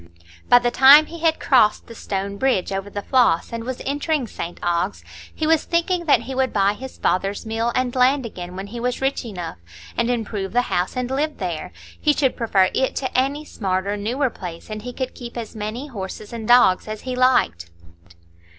By 0.49 0.57
the 0.57 0.71
time 0.71 1.05
he 1.05 1.19
had 1.19 1.39
crossed 1.39 1.85
the 1.85 1.93
stone 1.93 2.37
bridge 2.37 2.71
over 2.71 2.89
the 2.89 3.03
Floss 3.03 3.53
and 3.53 3.63
was 3.63 3.83
entering 3.85 4.25
St 4.25 4.57
Ogg's, 4.63 5.03
he 5.31 5.45
was 5.45 5.63
thinking 5.63 6.05
that 6.05 6.21
he 6.21 6.33
would 6.33 6.51
buy 6.51 6.73
his 6.73 6.97
father's 6.97 7.45
mill 7.45 7.71
and 7.75 7.93
land 7.95 8.25
again 8.25 8.55
when 8.55 8.65
he 8.65 8.79
was 8.79 8.99
rich 8.99 9.23
enough, 9.23 9.59
and 9.95 10.09
improve 10.09 10.53
the 10.53 10.63
house 10.73 10.97
and 10.97 11.11
live 11.11 11.37
there; 11.37 11.71
he 11.99 12.13
should 12.13 12.35
prefer 12.35 12.71
it 12.73 12.95
to 12.95 13.15
any 13.15 13.45
smarter, 13.45 13.95
newer 13.95 14.31
place, 14.31 14.71
and 14.71 14.81
he 14.81 14.91
could 14.91 15.13
keep 15.13 15.37
as 15.37 15.55
many 15.55 15.85
horses 15.85 16.33
and 16.33 16.47
dogs 16.47 16.87
as 16.87 17.01
he 17.01 17.15
liked. 17.15 17.69